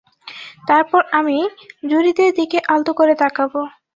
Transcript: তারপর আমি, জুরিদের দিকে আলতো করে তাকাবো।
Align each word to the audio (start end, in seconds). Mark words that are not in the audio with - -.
তারপর 0.67 1.01
আমি, 1.11 1.37
জুরিদের 1.89 2.31
দিকে 2.39 2.57
আলতো 2.67 2.91
করে 2.99 3.13
তাকাবো। 3.21 3.61